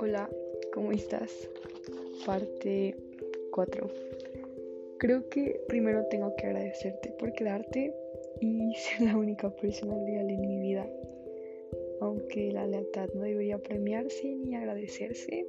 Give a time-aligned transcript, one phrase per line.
[0.00, 0.30] Hola,
[0.72, 1.50] ¿cómo estás?
[2.24, 2.94] Parte
[3.50, 3.90] 4.
[4.98, 7.94] Creo que primero tengo que agradecerte por quedarte
[8.40, 10.90] y ser la única persona leal en mi vida.
[12.00, 15.46] Aunque la lealtad no debería premiarse ni agradecerse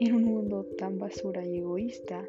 [0.00, 2.28] en un mundo tan basura y egoísta,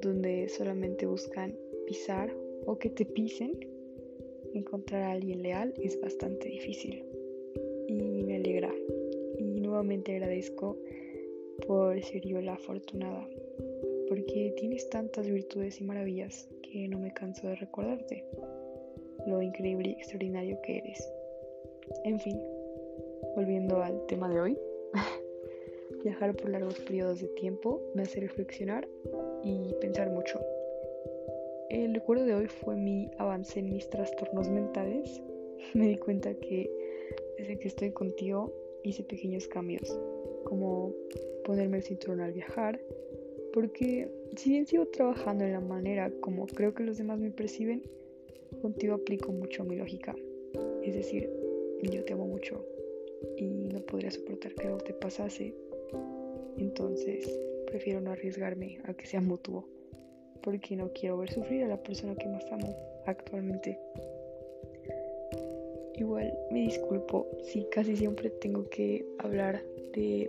[0.00, 1.54] donde solamente buscan
[1.86, 2.34] pisar
[2.64, 3.71] o que te pisen,
[4.54, 7.04] encontrar a alguien leal es bastante difícil.
[7.88, 8.72] Y me alegra.
[9.38, 10.76] Y nuevamente agradezco
[11.66, 13.28] por ser yo la afortunada,
[14.08, 18.24] porque tienes tantas virtudes y maravillas que no me canso de recordarte
[19.26, 21.12] lo increíble y extraordinario que eres.
[22.04, 22.40] En fin,
[23.36, 24.58] volviendo al tema de hoy,
[26.04, 28.88] viajar por largos periodos de tiempo me hace reflexionar
[29.42, 30.40] y pensar mucho.
[31.72, 35.22] El recuerdo de hoy fue mi avance en mis trastornos mentales.
[35.72, 36.70] Me di cuenta que
[37.38, 38.52] desde que estoy contigo
[38.84, 39.98] hice pequeños cambios,
[40.44, 40.92] como
[41.46, 42.78] ponerme el cinturón al viajar,
[43.54, 47.82] porque si bien sigo trabajando en la manera como creo que los demás me perciben,
[48.60, 50.14] contigo aplico mucho mi lógica.
[50.82, 51.30] Es decir,
[51.90, 52.66] yo te amo mucho
[53.38, 55.54] y no podría soportar que algo te pasase.
[56.58, 59.66] Entonces, prefiero no arriesgarme a que sea mutuo,
[60.42, 62.74] porque no quiero ver sufrir a la persona que más amo
[63.06, 63.78] actualmente.
[65.94, 69.62] Igual me disculpo si casi siempre tengo que hablar
[69.94, 70.28] de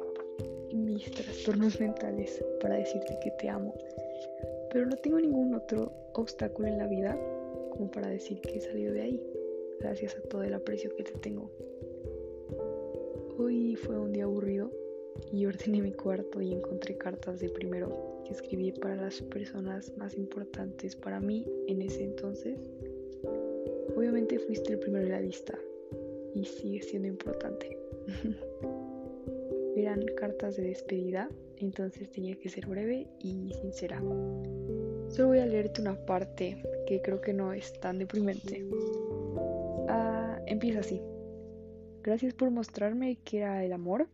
[0.74, 3.74] mis trastornos mentales para decirte que te amo,
[4.72, 7.18] pero no tengo ningún otro obstáculo en la vida
[7.72, 9.24] como para decir que he salido de ahí,
[9.80, 11.50] gracias a todo el aprecio que te tengo.
[13.40, 14.43] Hoy fue un día aburrido
[15.34, 20.16] y ordené mi cuarto y encontré cartas de primero que escribí para las personas más
[20.16, 22.60] importantes para mí en ese entonces.
[23.98, 25.58] Obviamente fuiste el primero de la lista
[26.36, 27.76] y sigue siendo importante.
[29.76, 34.00] Eran cartas de despedida, entonces tenía que ser breve y sincera.
[35.10, 38.64] Solo voy a leerte una parte que creo que no es tan deprimente.
[39.90, 41.02] Ah, empieza así.
[42.04, 44.08] Gracias por mostrarme que era el amor.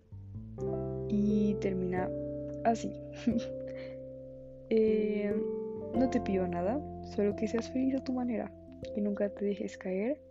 [1.10, 2.10] Y termina
[2.64, 2.94] así.
[4.72, 5.34] Eh,
[5.96, 6.80] no te pido nada,
[7.16, 8.54] solo que seas feliz a tu manera,
[8.94, 10.22] que nunca te dejes caer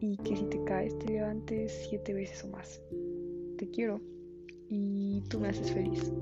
[0.00, 2.80] y que si te caes te levantes siete veces o más.
[3.56, 4.00] Te quiero
[4.68, 6.12] y tú me haces feliz.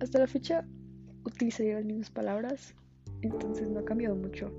[0.00, 0.66] Hasta la fecha
[1.24, 2.74] utilizaría las mismas palabras,
[3.22, 4.50] entonces no ha cambiado mucho.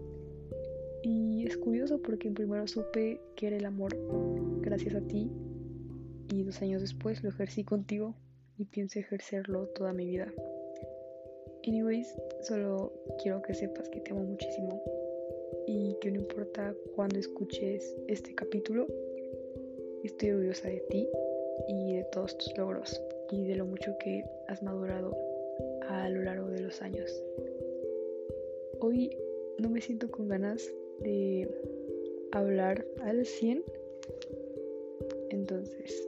[1.03, 3.95] Y es curioso porque primero supe que era el amor
[4.61, 5.29] gracias a ti
[6.31, 8.15] y dos años después lo ejercí contigo
[8.57, 10.31] y pienso ejercerlo toda mi vida.
[11.67, 14.81] Anyways, solo quiero que sepas que te amo muchísimo
[15.67, 18.87] y que no importa cuando escuches este capítulo,
[20.03, 21.09] estoy orgullosa de ti
[21.67, 25.17] y de todos tus logros y de lo mucho que has madurado
[25.89, 27.11] a lo largo de los años.
[28.79, 29.09] Hoy
[29.57, 31.49] no me siento con ganas de
[32.31, 33.63] hablar al 100.
[35.29, 36.07] Entonces,